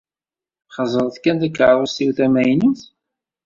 [0.75, 2.81] Xezzṛet kan takeṛṛust-iw tamaynut.